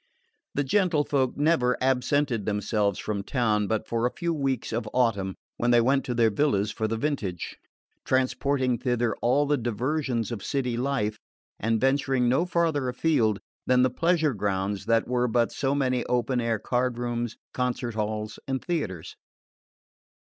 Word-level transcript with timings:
The 0.55 0.63
gentlefolk 0.63 1.37
never 1.37 1.77
absented 1.79 2.47
themselves 2.47 2.97
from 2.97 3.21
town 3.21 3.67
but 3.67 3.87
for 3.87 4.07
a 4.07 4.11
few 4.11 4.33
weeks 4.33 4.73
of 4.73 4.89
autumn, 4.95 5.35
when 5.57 5.69
they 5.69 5.79
went 5.79 6.03
to 6.05 6.15
their 6.15 6.31
villas 6.31 6.71
for 6.71 6.87
the 6.87 6.97
vintage, 6.97 7.55
transporting 8.03 8.79
thither 8.79 9.15
all 9.17 9.45
the 9.45 9.57
diversions 9.59 10.31
of 10.31 10.43
city 10.43 10.75
life 10.75 11.19
and 11.59 11.79
venturing 11.79 12.27
no 12.27 12.47
farther 12.47 12.89
afield 12.89 13.41
than 13.67 13.83
the 13.83 13.91
pleasure 13.91 14.33
grounds 14.33 14.87
that 14.87 15.07
were 15.07 15.27
but 15.27 15.51
so 15.51 15.75
many 15.75 16.03
open 16.05 16.41
air 16.41 16.57
card 16.57 16.97
rooms, 16.97 17.37
concert 17.53 17.93
halls 17.93 18.39
and 18.47 18.65
theatres. 18.65 19.15